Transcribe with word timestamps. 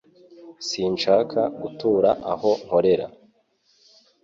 Sinshaka 0.67 1.41
gutura 1.61 2.09
aho 2.33 2.49
nkorera 2.63 3.07